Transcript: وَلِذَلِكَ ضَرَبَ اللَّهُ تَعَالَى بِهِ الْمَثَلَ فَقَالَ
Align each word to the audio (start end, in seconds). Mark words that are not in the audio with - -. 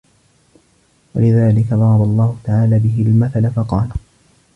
وَلِذَلِكَ 1.15 1.69
ضَرَبَ 1.73 2.01
اللَّهُ 2.03 2.37
تَعَالَى 2.43 2.79
بِهِ 2.79 3.01
الْمَثَلَ 3.01 3.51
فَقَالَ 3.51 3.89